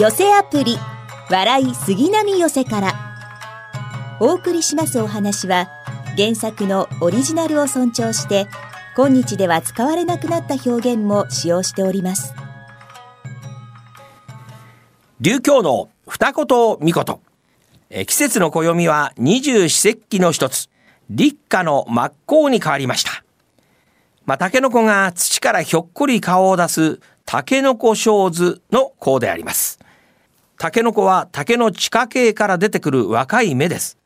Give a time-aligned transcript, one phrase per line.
[0.00, 0.78] 寄せアプリ
[1.28, 2.94] 笑い杉並寄せから。
[4.18, 5.68] お送りしますお話は
[6.16, 8.46] 原作のオリジナルを尊重して
[8.96, 12.32] 今日では使われなくなった表現も使用しております。
[15.20, 17.20] 琉教の二言三言
[17.90, 20.70] え季節の暦は二十四節気の一つ。
[21.10, 23.22] 立夏の真っ向に変わりました。
[24.24, 29.79] まあ、タケノコが土からひょっこり顔を出すタケノコ小図の項であります。
[30.60, 33.96] タケノコは竹の地下茎から出てくる若い芽です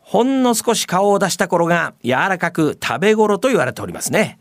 [0.00, 4.40] ほんの少し顔を出した頃が柔らかく食べ頃と言われておりますね。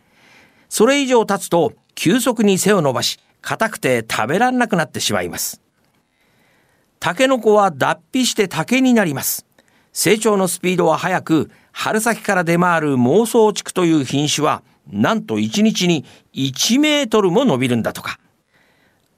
[0.70, 5.62] それ以上経つと急速に背を伸ばし、硬くて食べられなくなってしまいます。
[7.00, 9.46] タケノコは脱皮して竹になります。
[9.92, 18.20] 成長のスピードは速く、春先から出回る妄想竹という品種は、なんと1日に1メートルも伸びるんだとか。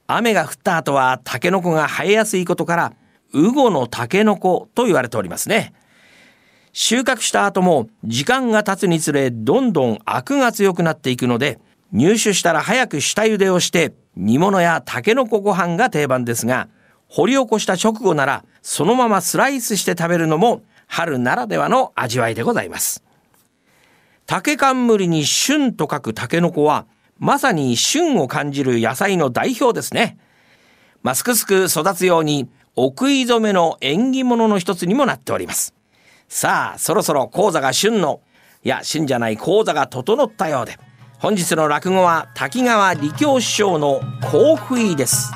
[0.08, 2.94] 雨が降った後はタケノコが生えやすいことから、
[3.33, 5.73] ウゴのタケノコと言われておりますね。
[6.72, 11.59] 収穫した後も時間が経つにつれどんどんアクが強くなっていくので
[11.91, 16.69] 入手したら早く下茹でをして煮物やタケノコご飯が定番ですが
[17.08, 23.03] 掘り起こした直後ならそのままスライスして食べるのも春ならではの味わいでございます。
[24.28, 26.85] 竹冠に旬と書くタケノコは
[27.20, 30.18] まさに旬を感じる野菜の代表ですね。
[31.04, 35.74] ますくすく育つようにお食い初めの縁起物の一つにもなっております。
[36.28, 38.22] さあ、そろそろ講座が旬の、
[38.64, 40.78] いや、旬じゃない講座が整ったようで、
[41.20, 45.31] 本日の落語は滝川理教師匠の甲府井です。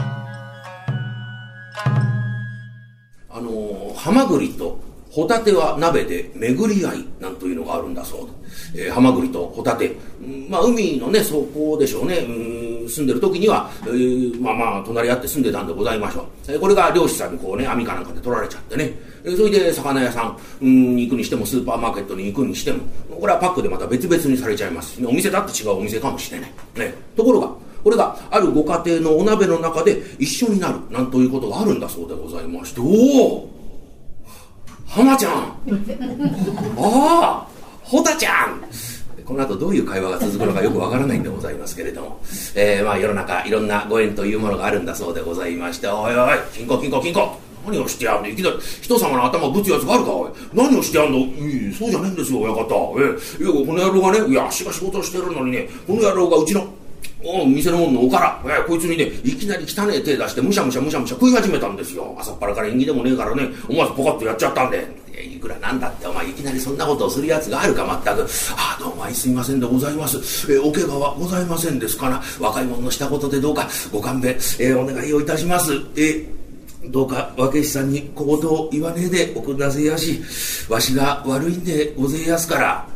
[3.33, 4.79] あのハマグリと
[5.09, 8.29] ホタテは鍋で巡り合いなんというのがあるんだそう、
[8.73, 9.95] えー、ハマグリとホタテ、
[10.49, 16.25] まあ海のね、そこでしょうね、うん住んでる時には、えー、まあまあ隣り合って住んでたんでございましょう。
[16.51, 18.93] えー、これが漁師さんにこうね、網かなんかで取られちゃってね、
[19.23, 22.79] それで魚屋さん、うん、行くにしてもスーパーマーケットに行くにしても
[23.19, 24.95] これはパックでまた別々にされちゃいます。
[24.95, 27.51] し、ねお店だって違うお店かもしれない、ね、ところが
[27.83, 32.81] これがあるご家庭のお鍋の中で一緒になるなんということがあるんだそうでございまして。
[32.81, 33.49] おお
[34.87, 35.31] 浜ちゃん！
[36.77, 37.47] ああ
[37.91, 38.63] ホタちゃん！
[39.25, 42.21] この後どういう会話が続くのかよくわからないんでございますけれども、
[42.55, 45.89] えー、まあ世の中いろんなご縁というものがあるんだそうでございまして。
[45.89, 47.37] おいおい金庫金庫金庫。
[47.65, 48.29] 何をしてやんの？
[48.29, 50.13] いきなり人様の頭ぶつやつがあるか？
[50.13, 50.31] おい。
[50.53, 51.17] 何をしてやんの？
[51.17, 52.95] いいそうじゃねえんですよ親方。
[52.97, 56.65] えいやこの野郎がねいや足が仕事してるのにねこの野郎がうちの
[57.25, 62.15] お店の者のおから、えこいつにね、いきなり汚え手出して、むしゃむしゃむしゃむしゃ食い始めたんですよ。
[62.17, 64.87] 朝っぱらから縁起でもねえからね、思わずポカッとやっちゃったんで。
[65.23, 68.21] いくらなんだって、お前いきなりそんなことをする奴があるか、まったく。
[68.55, 70.17] ああ、どうもすいませんでございます。
[70.51, 75.73] えお怪我はございませんですから、若い者のしたことでどうかご勘弁、えお願いをいたします。
[75.95, 76.25] え
[76.85, 80.21] どうか若師さんに小言を言わねえでおくだせやし、
[80.69, 82.87] わしが悪いんでごぜえやすから。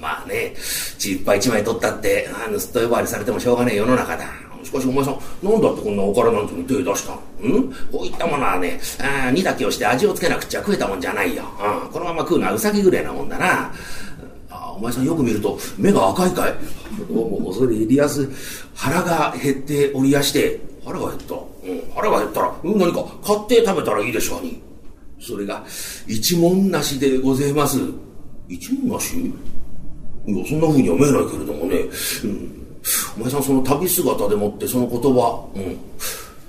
[0.00, 0.54] まあね、
[0.98, 4.47] ちっぱい一枚取ったって、あ盗っ人呼ばわりされてもしょうがねえ世の中だ。
[4.68, 7.18] しかしお前さん、なんだってこんなおからなんてに手出したん？
[7.90, 11.44] こういったものはね、あ煮炊きをして味をつけなくちゃ食えたもんじゃないよ。
[11.84, 13.72] うん、このまま食うのはうさぎぐらいなもんだな。
[14.50, 16.54] あお前さんよく見ると目が赤いかい。
[17.08, 18.28] どうも恐れ入りやす
[18.74, 21.34] 腹が減っておりやして、腹が減った。
[21.34, 24.62] うん、腹が減ったら、うん、何か買って食べたらいいでしょうに。
[25.20, 25.64] それが、
[26.06, 27.78] 一文なしでございます。
[28.48, 29.16] 一文なし？
[29.16, 31.78] いや、そんな風には見えないけれどもね。
[32.24, 32.57] うん、
[33.18, 35.76] 前さん、その旅姿でもってその言葉、うん、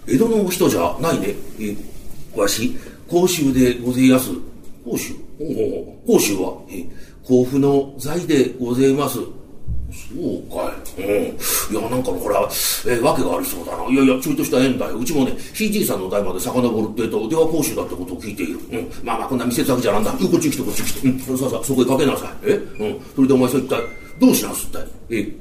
[0.07, 1.35] 江戸の人じゃないね。
[1.59, 1.75] え、
[2.35, 2.75] わし、
[3.07, 4.30] 甲州でごぜやす。
[4.85, 5.13] 甲州？
[6.07, 6.85] 甲州は、え、
[7.24, 9.19] 甲府の財でごぜます。
[9.91, 11.02] そうかい。
[11.02, 11.75] うん。
[11.75, 12.47] いや、なんかこれは、
[12.86, 13.84] えー、わけがありそうだな。
[13.90, 14.97] いやいや、ちょいとした縁だよ。
[14.97, 18.59] うちもね、ひいじいさんの代まで遡るってと、電話講習だってことを聞いている。
[18.72, 18.91] うん。
[19.03, 20.12] まあまあ、こんな見せつけじゃなんだ。
[20.12, 21.07] こっち来て、こっち来て。
[21.09, 21.38] うん。
[21.38, 22.30] さあさあ、そこへかけなさい。
[22.44, 22.53] え？
[22.53, 23.01] うん。
[23.16, 23.81] それでお前さ、一体、
[24.19, 24.88] どうしなすったい？
[25.09, 25.36] え？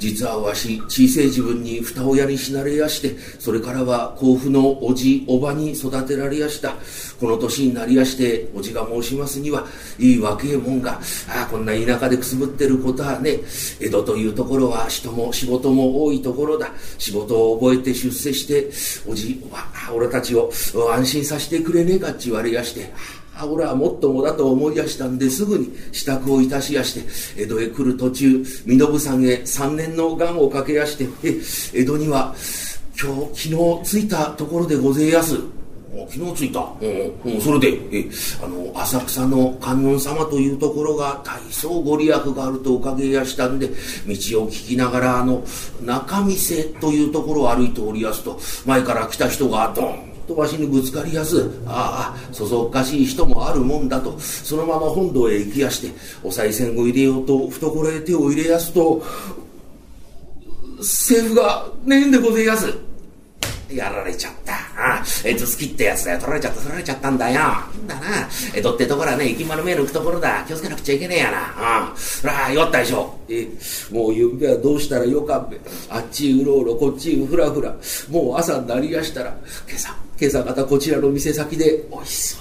[0.00, 6.74] 実はわし、小せい自分に二親に死なれやして、それからは甲府のおじ、おばに育てられやした。
[7.20, 9.66] この年になりやして、おじが申しますには、
[9.98, 10.92] いい若えもんが、
[11.28, 13.40] ああ、こんな田舎でくすぶってることはね、
[13.78, 16.72] 江戸というところは人も仕事も多いところだ。
[16.96, 18.70] 仕事を覚えて出世して、
[19.06, 20.50] おじ、おば、俺たちを
[20.90, 22.90] 安心させてくれねえかって言われやして、
[23.40, 31.08] あ俺はもっともだと思いやしたんですぐに支度をいたしやして江戸へ来る途中身延山へ3年の願をかけやして
[31.74, 32.34] え江戸には
[33.00, 35.36] 今日昨日着いたところでごぜやす。
[36.08, 36.60] 昨日着いた。
[36.80, 38.08] うん、うん、それで、え、
[38.44, 43.74] あの、浅草の観音様というところが大層ご利益があるとおかげやしたんで、道を
[44.50, 45.42] 聞きながら、あの、
[45.82, 55.92] 中店というところを歩いておりやすと、前から来た人がドンとわしにぶつかりやす、ああ、そそっかしい人もあるもんだと、そのまま本堂へ行きやして、
[56.22, 59.02] お賽銭を入れようと、懐へ手を入れやすと、
[60.78, 62.72] 政府がねえんでごぜやす。
[63.72, 64.54] やられちゃった。
[64.54, 66.18] ああ、えず好きってやつだよ。
[66.18, 67.34] 取られちゃった、取られちゃったんだよ。
[67.86, 68.28] だな。
[68.54, 70.44] 江戸ってところはね、行きまる目抜くところだ。
[70.46, 71.38] 気をつけなくちゃいけねえやな。
[71.38, 73.14] ああ、そら、よったでしょ。
[73.28, 73.46] え、
[73.92, 75.60] もうゆうべはどうしたらよかっべ。
[75.88, 77.74] あっちうろうろ、こっちふらふら。
[78.10, 79.36] もう朝になりやしたら、
[79.68, 82.38] 今朝、今朝方こちらの店先で、おいしそ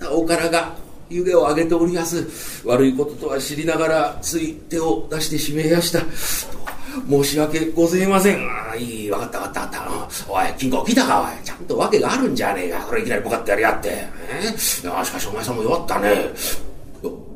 [0.00, 0.74] うなおからが、
[1.08, 2.26] 湯気を上げておりやす。
[2.66, 6.00] 悪いこととは知りながら、つい手を出してしめやした。
[7.08, 8.50] 申し訳ございません。
[8.50, 10.32] ああいい、わかったわかったわかった。
[10.32, 11.44] おい、金庫来たか、おい。
[11.44, 12.80] ちゃんと訳があるんじゃねえか。
[12.80, 13.90] これいきなりポカってやりやって。
[13.90, 16.32] えー、いや、しかしお前さんも弱ったね。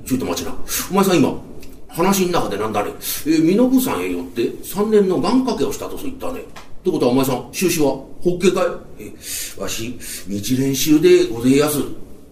[0.05, 0.57] ちょっと待ちな。
[0.91, 1.41] お前さん今、
[1.89, 2.91] 話の中でなんだね。
[2.91, 6.41] えー、身延さんへよって3年の願掛けをしたとそう言ったね。
[6.85, 8.61] ってことはお前さん、収支は、ホッケか
[9.01, 9.05] い？
[9.05, 9.13] え、
[9.59, 9.99] わし、
[10.29, 11.79] 日練習でごぜいやす。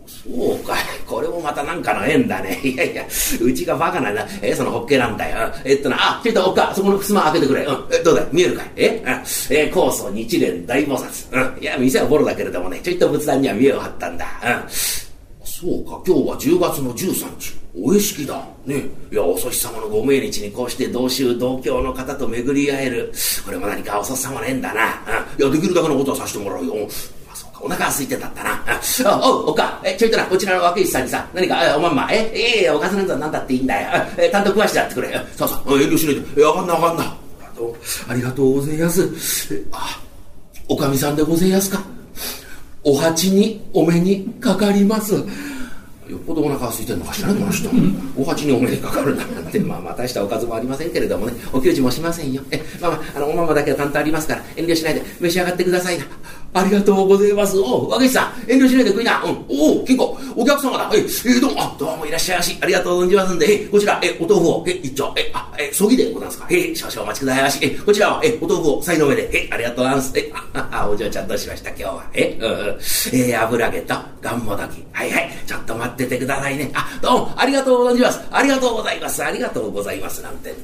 [0.06, 0.84] そうかい。
[1.06, 2.60] これもまたなんかの縁だね。
[2.62, 3.02] いやいや、
[3.40, 4.28] うちがバカなんだ。
[4.43, 5.50] え、そのホッケなんだよ。
[5.64, 7.62] えっとな、あ、ちょっとおっか、そこの襖開けてくれ。
[7.62, 7.84] うん。
[7.90, 8.69] え、どうだ見えるかい？
[8.76, 9.02] え
[9.49, 11.56] え、高層日蓮大菩薩。
[11.56, 11.62] うん。
[11.62, 14.26] いや、店はボロだけれどもね、ちょいと仏壇には見栄を張ったんだ。
[14.44, 14.70] うん。
[15.43, 17.61] そうか、今日は10月の13日。
[17.74, 18.44] お絵式だ。
[18.66, 18.84] ね。
[19.10, 23.12] いや、お祖師様のご命日にこうして同州同郷の方と巡り会える。
[23.44, 25.02] これも何かお祖師様の縁だな。
[25.38, 25.42] うん。
[25.42, 26.74] いや、できるだけのことはさせてもらうよ。
[27.30, 28.62] あ、そうかお腹が空いてたったな。
[28.66, 34.04] あ、おう、おか、え、ちょいとな、こちらの若石さんにさ、何か、え、おまんま、え、ええおかずなんざなんだっていいんだよ。
[34.19, 35.20] え、担当食わしてやってくれ。
[35.36, 36.42] そうそう、遠慮しないで。
[36.42, 37.16] え、わかんなわかんな。
[38.08, 39.08] ありがとうございます。
[39.54, 40.00] えあ、
[40.69, 41.82] おかみさんでございますか。
[42.84, 45.14] お鉢にお目にかかります。
[46.12, 47.70] よっぽどお腹が空いてるのかしらね、この人。
[48.16, 52.42] お鉢にお目にかかるなんて、まあ、まあ、大したおかずもありませんけれどもね、お給仕もしませんよ。
[52.50, 56.04] え、まあまあ、あの、おままだけは担当ありますから、遠慮しないで召し上がってくださいな。
[56.54, 57.58] ありがとうございます。
[57.58, 59.22] おう、和口さん、遠慮しないで食いな。
[59.25, 59.44] うん。
[59.49, 60.90] おお、金庫、お客様だ。
[60.93, 62.58] え、えー、どうも、あ、どうもいらっしゃいまし。
[62.60, 66.46] ありがとうございますんで、え、こちら、え、お豆腐を、え、一丁、え、あ、え、そぎでございますか。
[66.50, 67.58] え、少々お待ちくださいまし。
[67.62, 70.12] え、こちらは、え、お豆腐を、さいの上で、え、ありがとうございます。
[70.14, 72.04] え、あ、あお嬢ちゃんどうしました、今日は。
[72.12, 72.78] え、うん、うん。
[73.14, 74.84] え油揚げと、がんもどき。
[74.93, 75.31] はいはい。
[75.46, 76.70] ちょっと待っててくださいね。
[76.75, 78.20] あ、どうも、ありがとうございます。
[78.31, 79.25] ありがとうございます。
[79.25, 80.22] ありがとうございます。
[80.22, 80.55] なんて。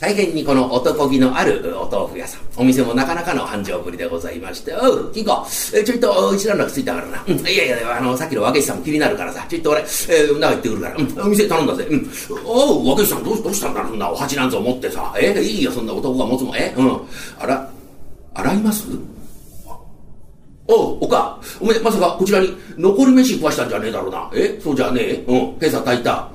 [0.00, 2.40] 大変にこの男気のあるお豆腐屋さん。
[2.56, 7.24] お店もなかなかの繁盛ぶりでございまして、おう、金庫、え、ちょいと一段落ついたからな。
[7.26, 11.86] うん、いやいや、あの、さっきの若石さんも気になるからさ、ちょいと俺、えー、中行ってくるから、うん、お店頼んだぜ。
[11.90, 12.10] うん。
[12.44, 13.86] おう、若石さんどうどうしたんだ？
[13.86, 15.14] そんなお鉢なんぞ持ってさ。
[15.18, 16.56] えいいよ、そんな男が持つもん。
[16.56, 17.00] えうん。
[17.38, 17.68] あら、
[18.34, 18.86] 洗います？
[20.70, 24.30] おう、おか、おめまさかこちらに残り飯食わしたんじゃねえだろうな。
[24.34, 25.24] えそうじゃねえ？
[25.26, 26.30] うん、今朝炊いた。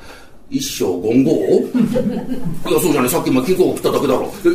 [0.49, 3.09] 一生言語いや、そうじゃねえ。
[3.09, 4.33] さっきも金庫を食っただけだろ。
[4.45, 4.49] え、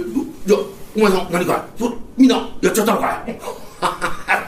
[0.46, 0.58] じゃ
[0.96, 3.38] お前さん何かいそみんなやっちゃったのかい？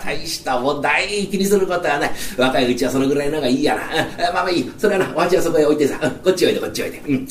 [0.03, 2.11] 大したお大気にすることはない。
[2.37, 3.83] 若いうちはそのぐらいのがいいやな。
[4.33, 4.73] まあまあいい。
[4.79, 6.99] それはな、お鉢はそこへ置いてさ、こっちおいで、こっちおいで。
[7.07, 7.29] うん。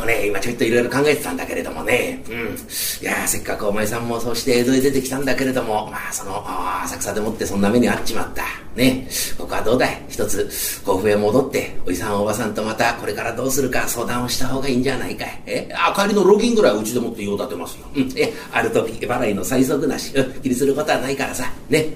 [0.00, 2.34] もね、今ちょっといろいろ考えてたんだけれどもね、うん。
[2.34, 6.42] いやせっかくお前さんもそうして江戸へ出てきたんだけれども、まあその、
[6.82, 8.44] 浅草でもってそんな目に遭っちまった。
[8.74, 9.08] ね。
[9.36, 10.02] ここはどうだい？
[10.08, 15.42] 一つ、甲府へ戻って、おじさんおばさんとまたこれからどうするか相談をした方がいいんじゃないかい？
[15.46, 15.68] え？
[15.74, 17.86] あ、帰りのロギンぐらいうちでもって用立てますよ。
[17.94, 18.12] うん。
[18.16, 21.88] え、ある時、払いの催促なし、うん、気にすることはないからさ、ね。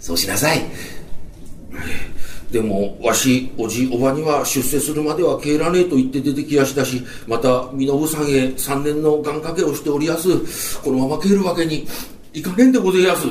[0.00, 0.62] そうしなさい。
[2.50, 10.80] でも、わし、おじ、おばには出世するまでは帰らねえと言って出てきやしたし、また、身延さんへ三年の願掛けをしておりやす。
[10.80, 11.86] このまま帰るわけに
[12.32, 13.26] いかねえんでごぜやす。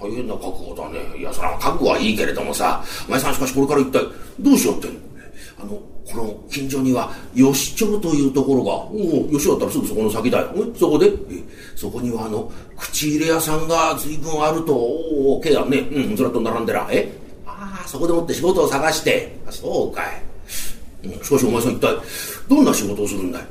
[0.00, 0.98] 大変な覚悟だね。
[1.18, 4.00] いや、そら覚悟はいいけれどもさ、お前さんしかしこれから一体
[4.40, 5.00] どうしようってんの？
[5.62, 10.48] あの、この近所には吉町というところが、おお、吉だったらすぐそこの先だよ。
[10.74, 11.12] そこで、
[11.76, 15.78] そこにはあの、口入れ屋さんが随分あると、おお、けやね。
[15.78, 16.88] うん、ずらっと並んでら。
[16.90, 17.19] え
[17.62, 19.36] ああ、そこでもって仕事を探して。
[19.46, 20.22] あそうかい。
[21.22, 21.94] しかしお前さん一体、
[22.48, 23.44] どんな仕事をするんだい？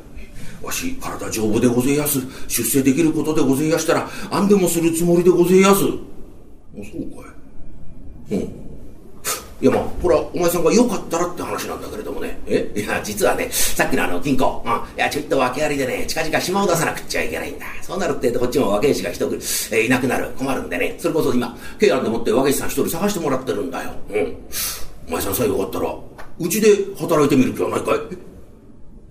[0.63, 2.19] わし、体丈夫でごぜやす。
[2.47, 5.81] 出世できることでごぜやしたら、あんでもするつもりでごぜやす。
[5.81, 7.27] そうか
[8.31, 8.35] い。
[8.35, 8.68] うん。
[9.61, 12.39] いやまあ、これはお前さんが良かったらって話なんだけれどもね。
[12.47, 12.71] え？
[12.75, 14.71] いや、実はね、さっきのあの金庫、うん。
[14.71, 17.65] いや、ちょっと訳ありでね、近々島を出さなくっちゃいけないんだ。
[17.81, 20.29] そうなるってこっちも若い師が一人、えー、いなくなる。
[20.37, 20.95] 困るんでね。
[20.97, 23.91] それこそ今、慶安でもって若い師さん一人探してもらってるんだよ。
[24.11, 24.37] うん。
[25.09, 25.93] お前さんさえよかったら、
[26.39, 27.95] うちで働いてみる気はないかい？
[27.95, 28.01] は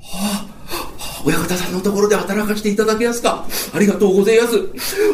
[0.00, 3.45] あ、は親方さんのところで働かせていただけますか？
[3.75, 4.57] ありがとうございます。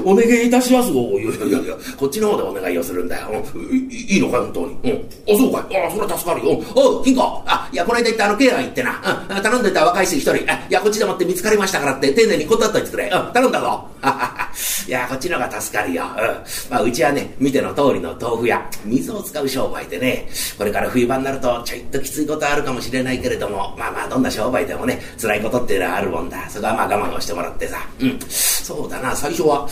[0.04, 0.92] お願いいたします。
[0.92, 3.28] おいやいやいや、こっちの方でお願いをするんだよ。
[3.54, 4.92] うんいいのか本当に。
[4.92, 5.08] うん。
[5.26, 5.86] あ、そうかい。
[5.86, 6.62] あ、それは助かるよ。
[6.74, 7.42] おう、金庫。
[7.46, 9.26] あ、いや、この間行ったあの、ケア行ってな。
[9.28, 9.42] うん。
[9.42, 10.52] 頼んでた若い人一人。
[10.52, 13.04] あ、いや、こっちでもって見つかりましたからって、丁寧に断っといてくれ。
[13.04, 13.32] うん。
[13.32, 13.88] 頼んだぞ。
[14.86, 16.04] いや、こっちの方が助かるよ。
[16.04, 16.70] うん。
[16.70, 20.28] まあ、うちはね、見ての通りの豆腐屋、水を使う商売でね、
[20.58, 26.48] これから冬場になると、ちょいときついことあるかもしれないけれども、まあまあ、どんな商売でもね、辛いことっていうのはあるもんだ。
[26.50, 27.78] そこはまあ我慢をしてもらってさ。
[27.98, 28.18] うん。
[28.28, 29.66] そうだな、最初は、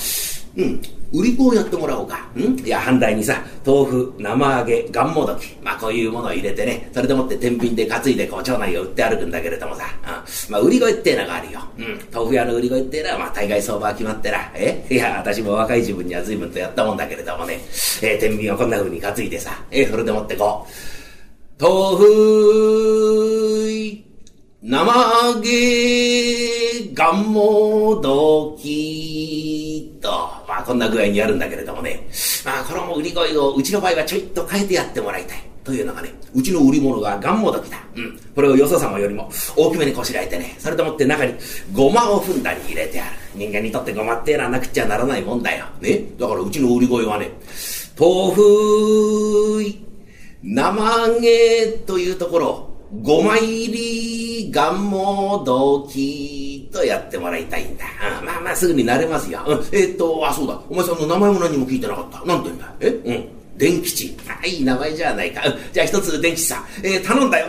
[0.56, 1.01] うん。
[1.12, 2.26] 売り子をやってもらおうか。
[2.34, 2.58] ん？
[2.64, 5.54] いや、反対にさ、豆腐、生揚げ、がんもどき。
[5.62, 9.84] まあ、こういうものを入れてね、それでもって天秤で担いで、こう、町内を売って歩くんだけれどもさ。
[10.04, 10.06] う
[10.50, 10.52] ん。
[10.52, 11.60] まあ、売り声っていうのがあるよ。
[11.78, 12.00] うん。
[12.12, 14.38] 豆腐屋の売り声っていうのは、まあ、大概相場は決まってな。
[14.54, 14.86] え？
[14.90, 17.60] いや、私も若い自分には随分とやったもんだけれどもね。
[18.02, 19.62] えー、天秤をこんな風に担いでさ。
[19.70, 22.04] えー、それでもってこう、豆腐、
[24.64, 30.08] 生揚げ、がんもどき、と、
[30.46, 32.06] まあこんな具合にやるんだけれどもね。
[32.44, 35.42] まあこの売り声をうちの場合はちょいと変えてやってもらいたい。
[35.64, 37.78] というのがね、うちの売り物ががんもどきだ。
[37.96, 38.20] うん。
[38.36, 41.34] これをよそ様よりも大きめにこしらえてね、それともって中に
[41.72, 43.16] ごまをふんだんに入れてある。
[43.34, 45.66] 人間にとってごまっていうのはなくちゃならないもんだよ。
[45.80, 46.04] ね。
[46.16, 47.32] だからうちの売り声はね、
[47.98, 49.64] 豆腐、
[50.44, 52.68] 生揚げというところ
[53.00, 57.84] ごま入り、がんもどきとやってもらいたいんだ。
[58.20, 59.40] うん、まあまあすぐになれますよ。
[59.46, 60.60] うん、えー、っと、あ、そうだ。
[60.68, 62.24] お前さんの名前も何も聞いてなかった。
[62.24, 62.88] なんて言うんだえ？
[62.88, 63.41] うん。
[63.56, 64.16] 電吉。
[64.28, 65.42] あ、いい名前じゃないか。
[65.72, 67.46] じゃあ一つ電吉さん、えー、頼んだよ。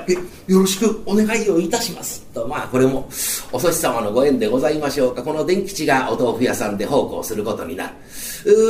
[0.48, 2.22] よろしくお願いをいたします。
[2.34, 3.08] と、まあこれも、
[3.52, 5.24] お祖師様のご縁でございましょうか。
[5.24, 7.94] この電吉がお豆腐屋さんで奉公することになる。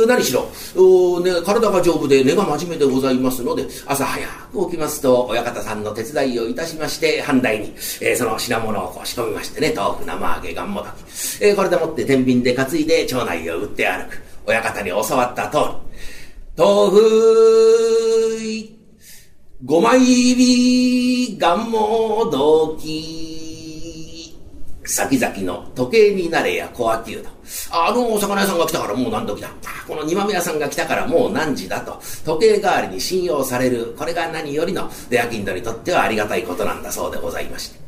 [0.06, 0.42] 何しろ、
[1.20, 10.92] ね、体が丈夫で根が真面目でございますので、朝早く起きますと、親方さんの手伝いをいたしまして、反対に、えー、その品物をこう仕込みましてね、豆腐、生揚げ、がんもどき。
[11.40, 14.22] えー、これでもって天秤で担いで町内を売って歩く。
[14.46, 15.64] 親方に教わった通り、
[16.56, 17.00] 豆腐、
[19.64, 24.38] ごま入り、がんもどき、
[24.84, 27.30] 先々の時計になれや小秋うど。
[27.72, 29.50] あのお魚屋さんが来たからもう何時だ。
[29.88, 32.00] この煮豆屋さんが来たからもう何時だと。
[32.24, 33.92] 時計代わりに信用される。
[33.98, 37.83] これが何よりの出商人にとってはありがたいことなんだそうでございまして。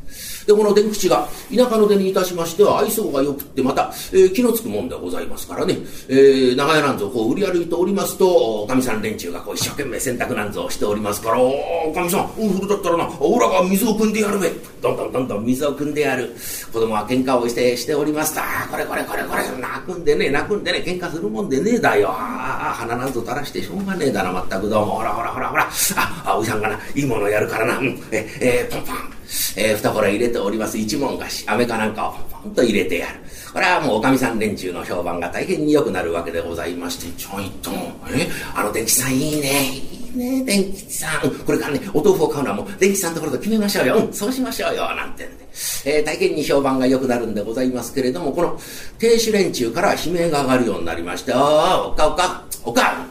[0.46, 5.76] で、この伝口が田舎の出にいたしましては愛想が良くってまた、えー、気のつくもんでございますからね、
[6.08, 14.50] えー、長屋なんぞこう売り歩いておりますと、おかみさん連中がこう一生懸命洗濯なんぞをしておりますから、おかみさん、うん、それだったらな、オラが水を汲んでやるべ。
[14.80, 16.34] どんどんどんどん水を汲んでやる。
[16.72, 22.10] 子供は喧嘩をしてしておりますと、あこれこれこれこれ、泣くんでね、泣くんでね、喧嘩するもんでねえだよ。
[22.10, 24.96] ああ、鼻なんぞ垂らしてしょうがねえだな、まったくどうも。
[24.96, 25.68] ほらほらほらほら。
[25.96, 27.78] あ、あおじさんがな、いいものやるからな。
[27.78, 29.15] うん、え、えー、ポンポン。
[29.56, 30.78] えー、懐入れております。
[30.78, 33.14] 一文菓子、飴かなんかをポンポンと入れてやる。
[33.52, 37.70] これはもうおかみさん連中の評判が大変に良くなるわけでございまして、ちょいと、
[38.14, 41.30] え、あの電気さんいいね、いいね、電気さん。
[41.44, 43.96] これからね、お豆腐を買うのはもう電気さんのところと決めましょうよ。
[43.96, 45.46] うん、そうしましょうよ、なんてんで。
[45.86, 48.60] えー、大変に評判が良くなるんでございますけれども、この
[48.98, 53.06] 亭主連中から悲鳴が上がるようになりまして、ああ、おかおか、おか、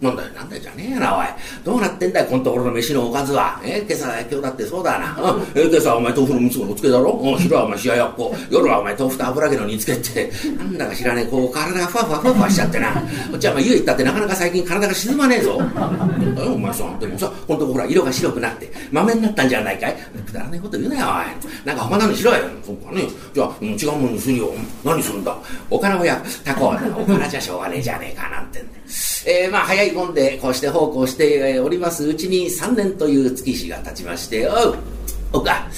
[0.00, 1.26] なんだよ、なんだよじゃねえな、おい。
[1.62, 3.60] どうなってんだよ、このところの飯のおかずは。
[3.62, 5.32] え今朝、今日だってそうだな。
[5.32, 8.34] うん、え今朝はお前豆腐のみつのつけだろうん、昼はお前冷ややっこ。
[8.50, 10.32] 夜はお前豆腐と油揚げの煮つけって。
[10.56, 12.92] なんだか知らねえ、こう体がふわふわふわふわしちゃってな。
[12.92, 13.00] こ
[13.36, 15.58] っちはお前家行ったってなかなか最近体が沈まねえぞ。
[15.58, 16.96] なんだよ、お前さ。
[16.98, 21.66] でもさ、このとこほら、色が白くなって、豆になったんじゃないかいくだらねえこと言うなよ、おい。
[21.66, 22.38] なんか他のにしろよ。
[22.64, 23.02] そうかね。
[23.34, 24.50] じゃあ、違うものにするよ。
[24.82, 25.36] 何するんだ
[25.68, 29.09] おからをや、たこおからじゃしょうがねえじゃねえか、なんてんで。
[29.26, 32.06] えー、まあ早いもんでこうして奉公しております。
[32.06, 34.78] うちに3年という月日が経ちましておう
[35.32, 35.68] おうか。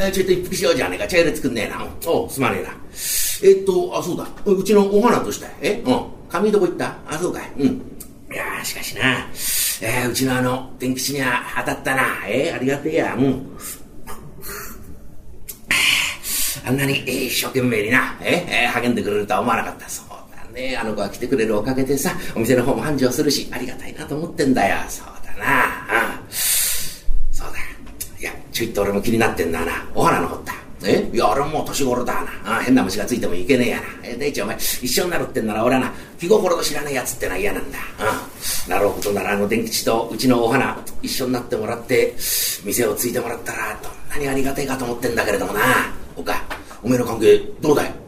[0.00, 1.06] えちょっと一服しようじゃねえか。
[1.06, 1.86] 茶入れ作んねえな。
[2.06, 2.70] おうすまねえな。
[3.42, 4.26] えっとあそうだ。
[4.44, 6.06] うちのお花としたえうん。
[6.28, 6.96] 髪どこ行った。
[7.06, 7.52] あそうかい。
[7.58, 7.66] うん。
[7.66, 9.26] いやしかしな、
[9.80, 12.02] えー、うちのあの天吉には当たったな。
[12.26, 13.14] えー、ありがてえや。
[13.14, 13.46] うん。
[16.66, 20.07] あんなに一生懸命にな、えー、励んでくれるとは思わなかったそう
[20.58, 24.76] ね、あの子が来てくれるおかげでさ、お店の方も繁盛するし、ありがたいなと思ってんだよ。
[24.88, 25.46] そうだな。
[26.24, 26.32] うん。
[26.32, 27.54] そうだ。
[28.18, 29.86] いや、ちょいと俺も気になってんだな。
[29.94, 30.54] お花のほった。
[30.84, 31.08] え？
[31.12, 32.58] いや、俺もう年頃だな。
[32.58, 33.84] あ変な虫がついてもいけねえやな。
[34.02, 37.78] え、でいちお前、一緒になるってんなら俺はな、気心の知らねえやつってのは嫌なんだ。
[38.66, 38.70] うん。
[38.70, 42.14] なるほどなら、あの電吉とうちのお花、一緒になってもらって、
[42.64, 45.60] 店をついてもらったら、どんなにありがてえかと思ってんだけれどもな。
[46.16, 46.42] おか、
[46.82, 48.07] おめえの関係、どうだい？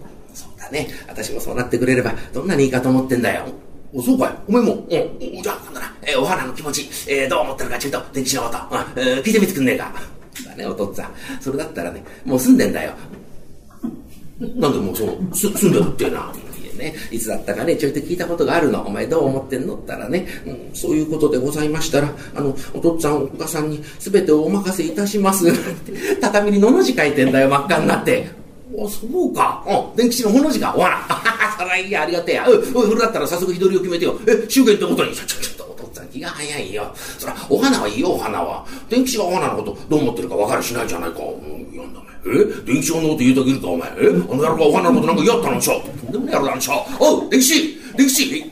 [0.71, 0.89] ね。
[1.09, 3.47] 私もそうなってくれれば、どんなにいいかと思ってんだよ。
[3.93, 4.75] お、そうかいお前も。
[4.75, 4.89] うん。
[4.89, 9.93] じゃあ、今度な、えー、お花の気持ち、えー、どう思ってるかちょっと、電気しのこと、うん、えー、聞いてみてくんねえか。
[10.45, 11.41] だね、お父っつぁん。
[11.41, 12.93] それだったらね、もう住んでんだよ。
[14.41, 16.33] なんでもうその、す住んでるってな。
[16.81, 18.81] ね、いつだったかね、ちょいと聞いたことがあるの。
[18.83, 25.45] お前どう思ってんのったらね、うん、そういうことでございましたら、あの、お父っつぁん、お母さんに全てをお任せいたします。
[25.53, 28.40] なんて、畳にのの字書いてんだよ、真っ赤になって。
[28.75, 29.65] お、そうか。
[29.67, 30.75] うん、電気師のほの字か。
[30.77, 30.97] お花。
[31.59, 32.47] そらいいや、ありがてえや。
[32.49, 34.19] う、う、それだったら早速日取りを決めてよ。
[34.27, 35.15] え、祝言ってことに。
[35.15, 36.91] ちょ、ちょ、ちょっと、お父っつぁん気が早いよ。
[37.19, 38.65] そら、お花はいいよ、お花は。
[38.89, 41.19] 電気師がお花のことどう思ってるか分かりしないじゃないか。
[41.19, 43.89] うん、読んだえ電気師のこと言うときるか、お前。
[44.01, 45.81] えあの野郎がお花のことなんか嫌ったのんしょ。
[45.81, 46.87] とんでもねえ野郎なんしょ。
[46.99, 48.45] おう、電気師電気師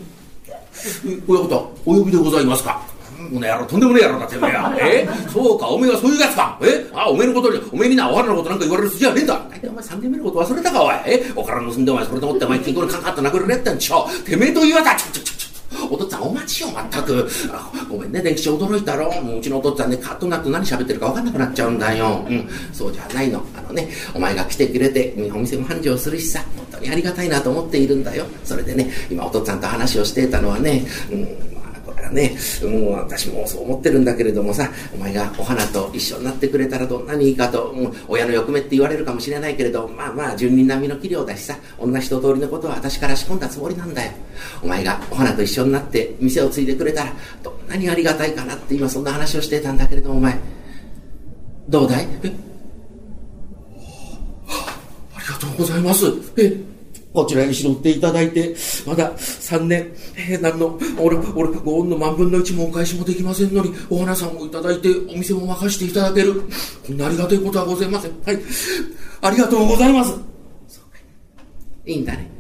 [1.27, 2.81] 親方、お呼びでございますか？
[3.19, 4.75] この野郎、とんでもねえ野郎だ、てめえや。
[4.81, 5.09] え？
[5.33, 6.59] そうか、おめえはそういうやつか。
[6.63, 6.87] え？
[6.95, 9.41] あ、おめえのことに、おめえにな、お花のことなんか言われる筋はねえんだ。
[9.51, 10.95] 大体お前三年目のこと忘れたか、おい。
[11.07, 11.33] え？
[11.35, 14.09] おから盗んでお前、それと思ってお前、金庫にカンカンと殴られてんちょ。
[14.25, 14.95] てめえと言わた。
[14.95, 15.39] ちょ、ちょ、ちょ。
[15.91, 17.29] お父っつぁんお待ちよ、まったく。
[17.91, 19.09] ごめんね、電気師驚いたろ。
[19.09, 22.25] うちのお父っつぁんね、カッとなって何喋ってるか分かんなくなっちゃうんだよ。
[22.29, 23.43] うん、そうじゃないの。
[23.57, 28.25] あのね、お前が来てくれて、お店も繁盛するしさ、本当にありがたいなと思っているんだよ。
[28.45, 31.48] それでね、今お父っつぁんと話をしていたのはね、うん
[32.09, 44.13] からね、もう私もそう思ってるんだけれどもさ、お前がお花と一緒になってくれたらどんなにいいかと、もう親の欲目って言われるかもしれないけれど、まあまあ、住人並みの器量だしさ、女一通りのことは私から仕込んだつもりなんだよ。
[44.63, 47.13] お前がお花と一緒になって店を継いでくれたら、
[47.43, 50.39] どんなにありがたいかなって今そんな話をしてたんだけれども、お前、
[51.69, 52.09] どうだい？
[52.23, 52.33] え？
[55.15, 56.07] ありがとうございます。
[56.39, 56.78] え？
[57.19, 58.55] こちらに拾っていただいて、
[58.87, 66.43] まだ3年、えー、何の、俺、俺、ご恩の万分の一もお返しもできませんのに、お花さんをいただいて、お店も任していただける。
[66.87, 68.13] こんなありがたいことはございません。
[68.25, 68.39] はい。
[69.21, 70.15] ありがとうございます。
[71.87, 72.38] いいんだね。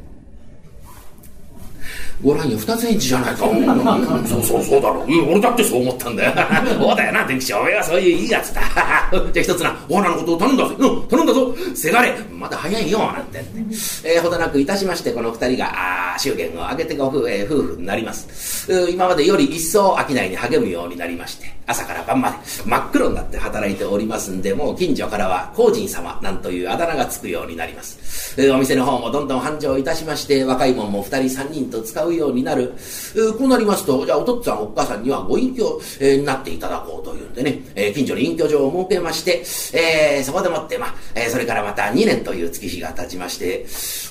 [2.22, 3.46] ご覧よ、二つ返事じゃないか。
[4.26, 5.30] そうそうそうだろう。
[5.30, 6.32] 俺だってそう思ったんだよ。
[6.80, 7.54] そうだよな、電気師。
[7.54, 8.62] お前はそういういいやつだ。
[9.32, 10.74] じゃあ一つな、お花のことを頼んだぜ。
[10.78, 11.54] うん、頼んだぞ。
[11.74, 13.44] せがれ、まだ早いよ、なんて。
[14.04, 18.68] えー、ほどなくいたしまして、この二人が、あ祝言を挙げてご夫,、えー、夫婦になります。
[18.90, 28.34] 今までより一層商いに励むようになりまして、朝から晩まで真っ黒になって働いておりますんで、もう近所からは、皇人様なんというあだ名がつくようになります。
[28.50, 32.72] お店の方もどんどん繁盛いたしまして、若い者も二人三人と使うようになる。
[33.38, 39.44] こうなりますと、じゃあお父っつぁんお母さんにはご隠居、になっていただこうというんでね、え近所に隠居場を設けまして、
[39.76, 43.66] え、そこでもって、まあ、えそれからまた2年という月日が経ちまして、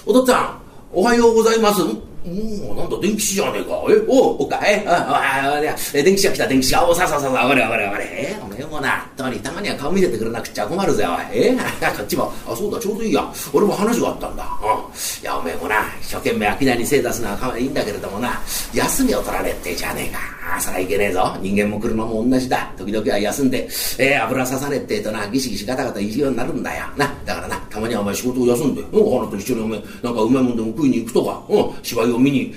[0.06, 0.58] お父っつぁん、
[0.94, 1.82] おはようございます。
[2.28, 3.70] もう、なんだ、電気師じゃねえか。
[3.90, 8.06] え、おう、おか、え、あ、あ、いや、電気師が来た、電気師が、お、ささささ、上がれ上がれ上がれ。
[8.12, 11.26] え、おめえもな、とにたまには顔見せてくれなくちゃ困るぜ、おい。
[11.34, 11.56] え、
[11.98, 13.32] こっちも、あ、そうだ、ちょうどいいや。
[13.54, 14.44] 俺も話があったんだ。
[14.62, 15.24] うん。
[15.24, 18.42] いや、おめえもな、一生懸命商いに精出すのはかわいいんだけれどもな、
[18.74, 20.38] 休みを取られってじゃねえか。
[20.56, 21.36] あ、そりゃいけねえぞ。
[21.42, 22.72] 人間も車も同じだ。
[22.78, 23.68] 時々は休んで、
[24.00, 26.86] えー、油ささねってえとな、ギシギシガタガタいじようになるんだよ。
[26.96, 32.54] な、だからな、たまにはお前仕事を休んで、お花と一緒にお前、なんかうまいもんでも食いに行くとか、うん、芝居を見に、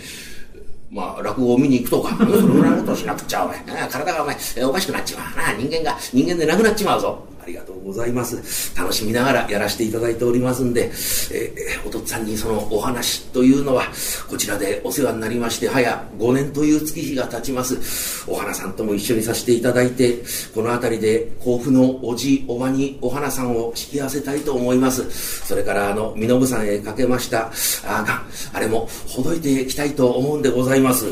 [0.90, 3.88] まあ、落語を見に行くとか、それぐらいのことをしなくちゃ、お前。
[3.88, 5.52] 体がお前、おかしくなっちまうな。
[5.52, 7.29] 人間が、人間でなくなっちまうぞ。
[7.42, 8.76] ありがとうございます。
[8.76, 10.90] 楽しみながらやらせていただいておりますんで、
[11.32, 13.84] えー、お父っつぁんにそのお話というのは、
[14.28, 18.30] こちらでお世話になりまして、早5年という月日が経ちます。
[18.30, 20.18] お花さんとも一緒にさせていただいて、
[20.54, 25.08] この辺りで甲府のおじ、おばにお花さんを引き合わせたいと思います。
[25.46, 27.50] それから、あの、身延さんへかけました、
[27.84, 28.22] あが、
[28.52, 31.06] あれもほどいていきたいと思うんでございます。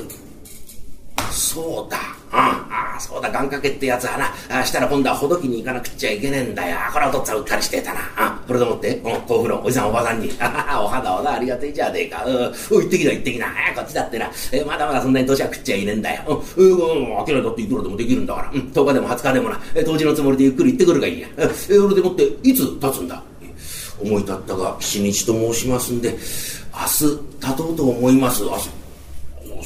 [1.31, 2.18] そうだ。
[2.99, 6.77] あ、そうだ、願掛けってやつはな、あしたら今度はほどきに行かなくっちゃいけねえんだよ。
[6.93, 8.01] これはお父っつぁんうっかりしてたな。
[8.17, 10.31] あこれでもって、うん、甲府のおじさんおばさんに、
[10.83, 12.25] お肌おだ、ありがたいじゃねえか。
[12.27, 13.47] うん、行ってきな、行ってきな。
[13.75, 16.43] こっちだってな、えまだまだそんなに年は食っちゃいねえんだよ。
[16.57, 18.51] うん、うん、諦めたっていくらでもできるんだから。
[18.53, 21.29] うん、10日でも20日でもな、当時のつもりでゆっくり行ってくるがいいや。
[21.71, 23.23] え、俺でもって、いつ経つんだ？
[24.01, 28.45] 思い立ったが七日と申しますんで、明日経とうと思います。
[28.45, 28.71] 明日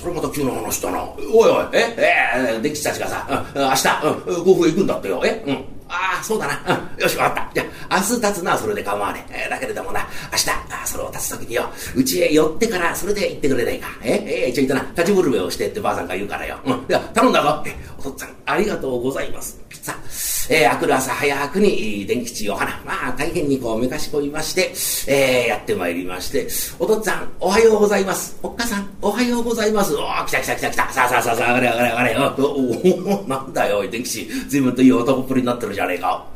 [0.02, 1.04] それまた急な話だな。
[1.32, 5.22] おいおい、え、えー、電気たちがさ、うん、明日、うん、甲府へ行くんだってよ。
[5.24, 5.54] え、うん。
[5.88, 6.74] ああ、そうだな。
[6.96, 7.54] うん、よし、わかった。
[7.54, 9.48] じゃあ、明日立つのはそれで構わねえ。
[9.48, 10.00] だけれどもな、
[10.32, 13.88] 明日、あそれを立つときによ、うちへ寄ってから、それで行ってくれないか。
[14.02, 16.58] え、えー、ちょいとな、立ちブルベをしてってばあさんが言うからよ。
[16.64, 16.72] うん。
[16.72, 17.62] いや、頼んだぞ。
[17.64, 19.60] え、お父っつぁん、ありがとうございます。
[19.82, 20.00] さあ、
[20.50, 24.72] えー、明くる朝早くに、電吉お花、まあ、大変にこう、めかしこみまして、
[25.10, 28.38] えー、やってまいりまして、お父っつぁん、おはようございます。
[28.42, 29.94] おっかさん、おはようございます。
[29.94, 30.92] おー、来た来た来た来た。
[30.92, 32.16] さあさあさああ、上がれ上がれ上がれ。
[32.38, 34.28] おおなんだよ、おい、電吉。
[34.48, 36.31] 随分といい男っぷりになってるじゃねえか。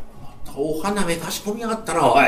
[0.56, 2.24] お花めかし込みやがったな、おい。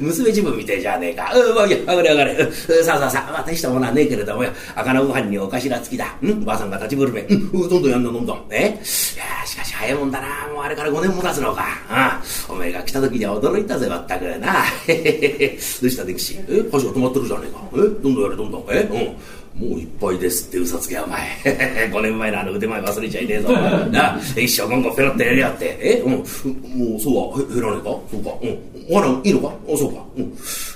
[0.00, 1.32] 娘自分みてえじゃねえか。
[1.34, 2.52] うん、いや、上がれ上がれ。
[2.84, 4.50] さあさあさあ、まあ、大したものはねえけれどもよ。
[4.74, 6.16] 赤のご飯にお頭付きだ。
[6.22, 7.22] うん、ばあさんが立ちぶるめ。
[7.22, 8.46] うん、どんどんやんの、どんどん。
[8.50, 10.52] えいやしかし、早いもんだな。
[10.52, 11.64] もうあれから5年も経つのか。
[11.88, 14.64] ああおめえが来た時には驚いたぜ、まったくなあ。
[14.86, 16.38] へへへどうした、歴史。
[16.48, 17.60] え箸が止まってるじゃねえか。
[17.74, 18.64] えどんどんやれ、どんどん。
[18.70, 19.16] えうん。
[19.58, 21.20] もういっぱいですって嘘つけお前。
[21.90, 23.52] 5年前のあの腕前忘れちゃいねえぞ。
[23.52, 25.78] な一生ゴンゴンペロってやりやって。
[25.80, 26.12] えうん。
[26.12, 27.90] もうそうは減らねえか？
[28.10, 28.30] そうか。
[28.42, 28.58] うん。
[28.90, 29.48] お花いいのか？
[29.48, 30.04] あ、そうか。
[30.16, 30.24] うん。
[30.24, 30.30] よ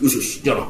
[0.08, 0.42] しよし。
[0.42, 0.68] じゃあな。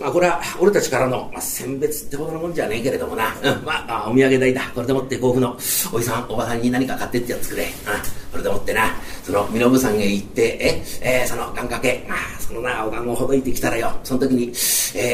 [0.00, 5.54] まあこれは俺たちからの、まあ、選別ってほどのもんじゃねえけれどもな、うん、まあお土産代だこれでもって甲府の
[5.92, 7.70] おじさんおばさんに何か買ってってやつくれ、うん、
[8.32, 13.92] これでもってなその身延山へ行ってえ、えー、その願掛け、まあ、そのなお願をほどいてきたらよ。
[14.02, 14.52] その時に、えー、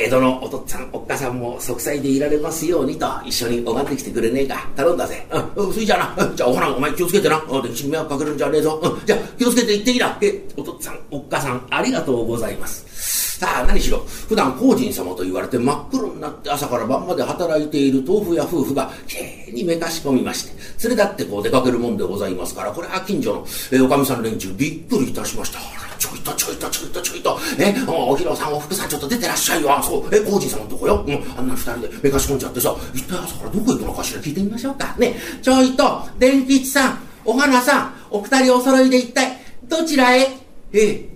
[0.07, 4.69] 江戸のお父っつぁんおっかさんも息災でいられますようにと一緒に拝んできてくれねえか。
[4.77, 5.27] 頼んだぜ。
[5.31, 5.66] うん。
[5.66, 7.42] うんそいじゃな、うんじゃあお花お前気をつけてな。
[7.62, 10.19] 歴史に迷惑かけるんじゃねえぞ、うん、じゃあ気をつけて行ってきな。
[10.21, 13.26] えお父っつぁんおっかさんありがとうございます。
[13.38, 25.87] さあ何しろ普段皇人様と言われて真っ黒になって朝から晩まで働いている豆腐や夫婦がきれいにめかし込みまして連れ立ってこう出かけるもんでございますからこれは近所の、えおかみさん連中びっくりいたしました。
[25.99, 40.31] ちょいとちょいとちょいとちょいとえお広さんお福さんちょっと出てらっしゃいよそうえ皇人様のとこよ、うん、あんな二人でめかし込んじゃってさ一体朝からどこ行くのかしら聞いてみましょうかねちょいと伝吉さんお花さんお二人お揃いで一体どちらへえ
[40.72, 41.15] え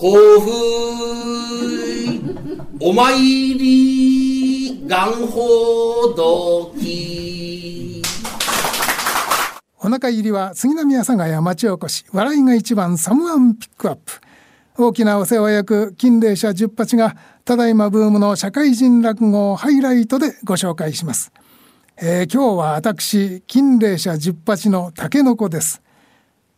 [0.00, 0.48] 甲府、
[2.80, 8.00] お参り、願報時。
[9.80, 14.20] お腹入りは杉並阿佐ヶ谷町おこし、笑いが一番サムワンピックアップ。
[14.76, 21.32] 大きなお世話役、金霊社十八が、ただいまブームの社会人落語をハイライトでご紹介します。
[21.96, 25.82] えー、今日は私、金霊社十八の竹の子です。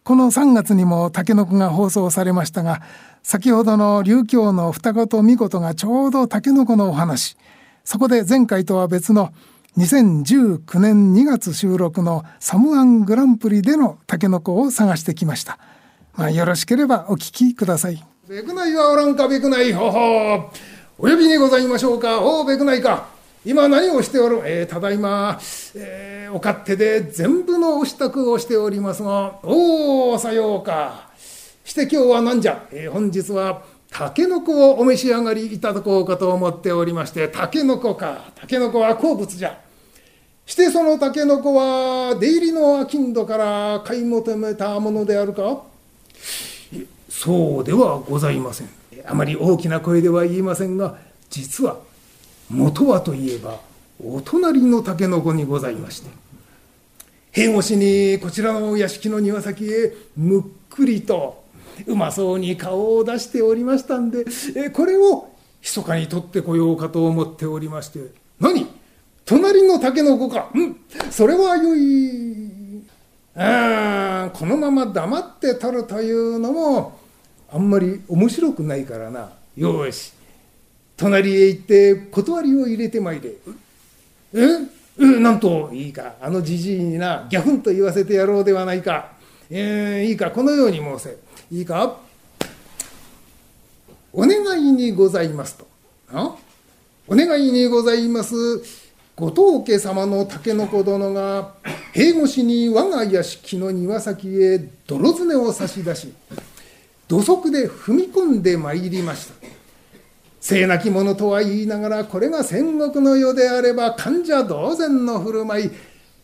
[0.03, 2.83] この3月にも竹の子が放送されましたが、
[3.23, 7.37] 先ほどの琉教の二言見事がちょうどタケノコのお話。
[7.85, 9.33] そこで前回とは別の
[9.79, 15.59] 2019年2月収録のサムアングランプリでのタケノコを探してきました、
[16.15, 18.05] まあ、よろしければお聞きください。
[18.29, 20.53] ベクナイはおらんかベクナイほほ。
[20.99, 22.21] お呼びにございましょうか。
[22.21, 23.09] おおベクナイか。
[23.45, 25.41] 今何をしておる、えー、ただいま、
[25.75, 29.41] えー、お勝手で全部のお支度をしておりますが。
[29.43, 31.10] おおさようか。
[31.65, 38.33] して今日は何じゃ、えー、本日はたけのこをお召し上がりいただこうかと思っておりましてたけのこか。
[38.35, 39.59] たけのこは好物じゃ。
[40.47, 45.63] してそのたけのこは出入りの商人から買い求めたものであるか？
[47.09, 48.69] そうではございません。
[49.07, 50.97] あまり大きな声では言いませんが
[51.29, 51.79] 実は
[52.49, 53.61] 元はといえば
[54.05, 56.11] お隣のたけのこにございまして。
[57.33, 61.40] 塀越しにこちらの屋敷の庭先へむっくりと
[61.87, 64.25] うまそうに顔を出しておりましたんで、
[64.57, 65.31] えこれを
[65.63, 68.01] 密かに取ってこようかと思っておりまして。
[68.41, 68.67] 何？
[69.25, 70.51] 隣の竹の子か。
[70.55, 70.77] うん。
[71.11, 72.83] それはよい。
[73.37, 76.99] あこのまま黙って取るというのも
[77.53, 79.31] あんまり面白くないからな。
[79.57, 80.13] よし。
[80.97, 83.31] 隣へ行って断りを入れてまいれ。
[84.35, 84.67] え
[84.99, 86.15] えなんといいか。
[86.21, 89.13] あのじじいになギャフンと言わせてやろうではないか。
[89.49, 90.31] えー、いいか。
[90.31, 91.17] このように申せ。
[91.53, 91.97] いいか？
[94.13, 95.67] お願いにございますと。
[97.09, 98.37] お願いにございます。
[99.17, 101.55] 後藤家様の竹の子殿が
[101.93, 106.15] 塀越しに我が屋敷の庭先へ泥詰を差し出し
[107.07, 109.35] 土足で踏み込んでまいりました
[110.41, 115.71] 聖なき者とは言いながらこれが戦国の世であれば患者同然の振る舞い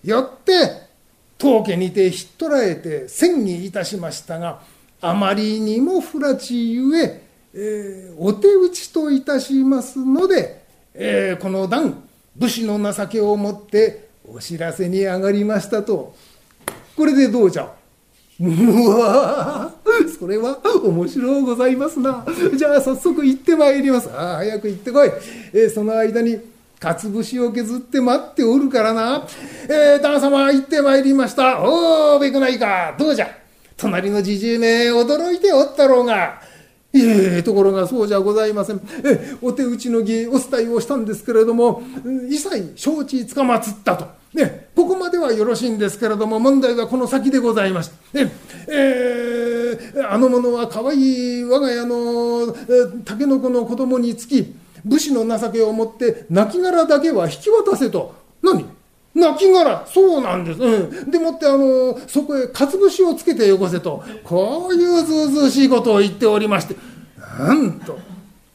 [0.09, 0.53] よって
[1.37, 4.63] 当家にてひっ捕らえて戦議いたしましたが
[5.01, 7.23] あまりにも不埒ゆえ
[7.55, 10.63] えー、お手打ちといたしますので、
[10.95, 12.03] えー、この段
[12.37, 16.15] 武士の情けをもってお知らせに上がりましたと。
[16.97, 17.69] これでどうじゃ？
[18.39, 19.73] うわ
[20.19, 22.25] それは面白うございますな。
[22.55, 24.11] じゃあ早速行ってまいります。
[24.13, 25.11] あ早く行ってこい、
[25.55, 26.39] えー、その間に
[26.79, 29.27] かつ節を削って待っておるからな。
[29.71, 31.63] えー、旦様行ってまいりました。
[31.63, 32.95] おおべくないか。
[32.99, 33.46] どうじゃ？
[33.77, 36.41] 隣のじじいめ驚いておったろうが。
[36.93, 38.81] いえところがそうじゃございません。
[39.05, 41.83] えお手打ちの儀お伝えをしたんですけれども
[42.31, 44.07] 一切承知つかまつったと。
[44.33, 48.33] ね、ここまではよろしいんですけれども問題はこの先でございまして、ね
[48.69, 52.53] えー、あの者は可愛い我が家の
[53.05, 58.76] たけのこの子供につき武士の情けをもって亡骸だけは引き渡せと何？
[59.17, 64.05] 亡骸そうなんです、うん、でもってあのそこへかつ節をつけてよこせと。
[64.23, 66.77] こういうずうずうしいことを言っておりまして。
[67.39, 67.99] なんと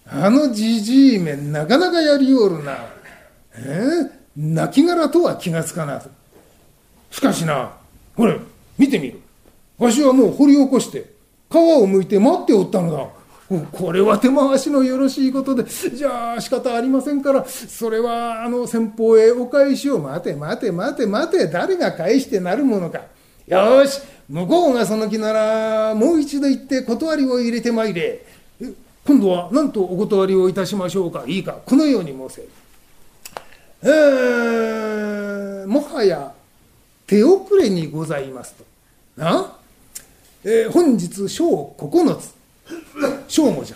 [0.08, 2.78] あのじじいめなかなかやりおるな。
[3.56, 6.02] えー、亡骸とは気がつかな
[7.10, 7.72] しかしな
[8.16, 8.38] ほれ
[8.78, 9.20] 見てみる。
[9.80, 11.12] わしはもう掘り起こして
[11.50, 13.08] 皮をむいて待っておったのだ。
[13.60, 23.02] これは手回しのよろしいことでじゃあ仕方ありませんからそれはあの先方へお返しを待て待て待て待て誰が返してなるものか。
[23.48, 28.26] よし向こうがその気ならもう一度言って断りを入れてまいれ。
[29.06, 31.26] 今度は何とお断りをいたしましょうか。
[31.28, 31.58] いいか。
[31.66, 32.44] このように申せ。
[33.84, 36.32] えー、もはや
[37.08, 38.64] 手遅れにございますと。
[39.18, 39.58] な、
[40.46, 42.41] えー、本日正9つ。
[43.28, 43.76] 正午じゃ。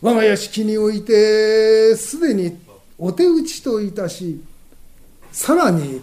[0.00, 2.56] 我が屋敷においてすでに
[2.98, 4.40] お手打ちといたし
[5.32, 6.02] さらに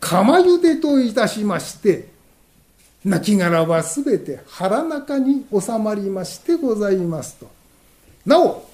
[0.00, 2.08] 釜茹でといたしまして
[3.04, 7.50] 亡骸はすべて腹中に収まりましてございますと。
[8.24, 8.66] なお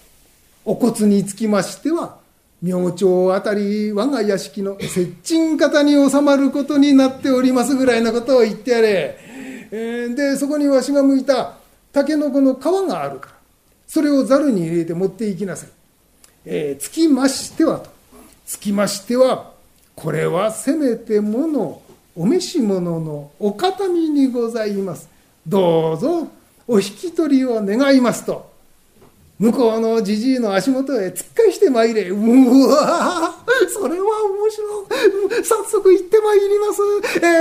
[0.64, 2.18] お骨につきましては
[2.62, 9.18] 明朝あたり我が屋敷の接近方に収まることになっておりますぐらいのことを言ってやれ、
[9.72, 11.59] えー、でそこにわしが向いた
[11.92, 13.34] タケノコの皮があるから
[13.86, 15.70] それをざるに入れて持っていきなさい、
[16.44, 17.90] えー、つきましてはと
[18.46, 19.52] つきましては
[19.96, 21.82] これはせめてもの
[22.16, 25.08] お召し物のお形見にございます
[25.46, 26.28] どうぞ
[26.66, 28.50] お引き取りを願いますと
[29.40, 32.10] 向こうのじじいの足元へ突っ返してまいれ。
[32.10, 33.34] うわ
[33.72, 34.82] それは面白
[35.40, 35.44] い。
[35.44, 36.82] 早速行ってまいります。
[37.24, 37.39] え、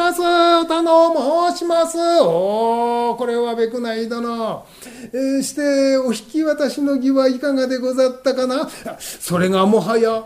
[0.00, 0.20] ます。
[0.22, 1.98] お頼申します。
[2.22, 4.64] おー、これはべくない殿。
[5.12, 8.66] えー、して、お引き渡しの儀はいかがでござったかな？
[8.98, 10.24] それがもはや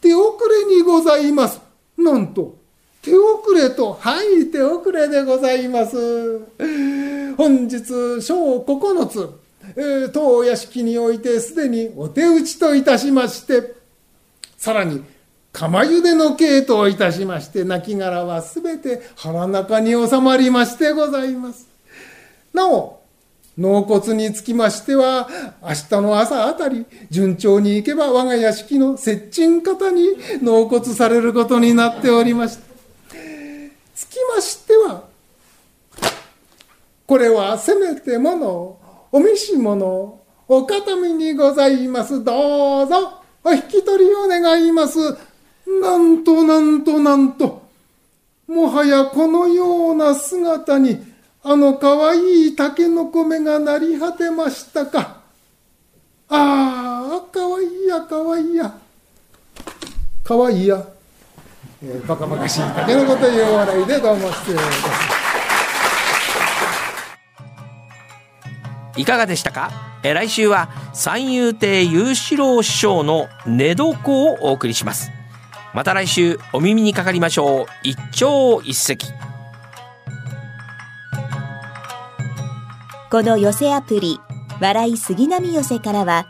[0.00, 1.60] 手遅れにございます。
[1.98, 2.56] なんと、
[3.02, 5.96] 手遅れと、はい、手遅れでございます。
[7.36, 9.28] 本日、小9つ。
[9.74, 13.74] えー、当屋敷においてすでにお手打ちといたしまして、
[14.56, 15.02] さらに、
[15.56, 21.66] 釜茹での系といたしまして、亡骸はすべて腹中に収まりましてございます。
[22.52, 23.00] なお、
[23.56, 25.26] 納骨につきましては、
[25.62, 30.08] 明日の朝あたり、順調に行けば我が屋敷の接近方に
[30.42, 32.62] 納骨されることになっておりまして、
[33.94, 35.04] つきましては、
[37.06, 38.78] これはせめてもの
[39.10, 42.22] お召し物、お形見にございます。
[42.22, 44.98] どうぞ、お引き取りを願います。
[45.66, 47.62] なんとなんとなんと、
[48.46, 51.04] もはやこのような姿に、
[51.42, 55.20] あのかわいい竹の米がなり果てましたか。
[56.28, 58.78] ああ、かわいいや、かわいいや。
[60.24, 60.84] かわいいや。
[61.82, 64.88] えー、バカバカしい竹の子という笑いでどうも失礼いたしま
[68.94, 69.00] す。
[69.00, 69.70] いかがでしたか？
[70.02, 75.10] え来週は三遊亭裕次郎師匠の寝床をお送りします
[75.76, 77.66] また来週お耳にかかりましょう。
[77.82, 78.96] 一朝一夕。
[83.10, 84.18] この寄せアプリ
[84.58, 86.26] 笑い杉並寄せからは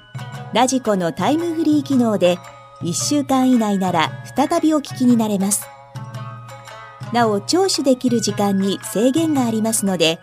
[0.53, 2.39] ラジコのタイムフリー機能で
[2.83, 5.65] 1週間以内なら再びお聞きになれます。
[7.13, 10.19] なお聴取できる時間に制限がありますので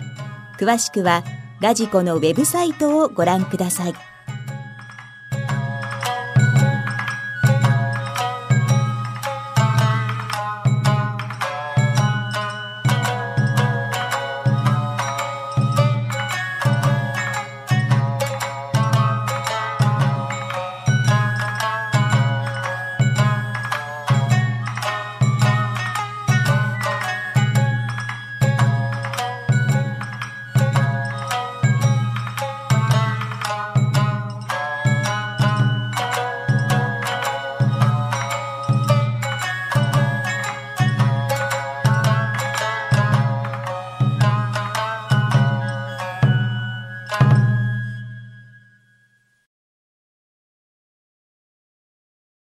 [0.60, 1.24] 詳しくは
[1.62, 4.13] 「ラジコのウェブサイトをご覧ください。